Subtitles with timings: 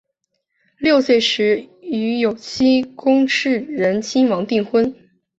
[0.79, 4.95] 六岁时与有栖川宫炽仁亲王订婚。